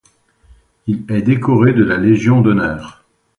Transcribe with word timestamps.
Il 0.87 1.05
est 1.11 1.21
décoré 1.21 1.73
de 1.73 1.83
la 1.83 1.97
Légion 1.99 2.41
d’honneur. 2.41 3.05